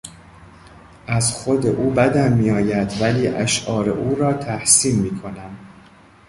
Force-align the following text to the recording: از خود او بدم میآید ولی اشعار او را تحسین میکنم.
از 1.07 1.31
خود 1.31 1.65
او 1.65 1.89
بدم 1.91 2.31
میآید 2.33 3.01
ولی 3.01 3.27
اشعار 3.27 3.89
او 3.89 4.15
را 4.15 4.33
تحسین 4.33 4.99
میکنم. 5.01 5.57